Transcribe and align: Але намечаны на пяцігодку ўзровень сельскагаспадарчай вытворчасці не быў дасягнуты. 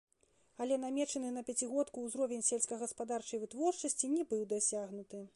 Але 0.63 0.77
намечаны 0.83 1.29
на 1.33 1.41
пяцігодку 1.49 2.05
ўзровень 2.05 2.41
сельскагаспадарчай 2.47 3.41
вытворчасці 3.43 4.09
не 4.15 4.23
быў 4.33 4.41
дасягнуты. 4.55 5.21